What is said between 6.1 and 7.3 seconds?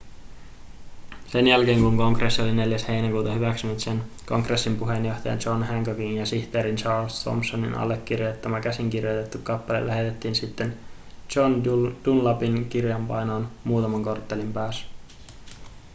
ja sihteerin charles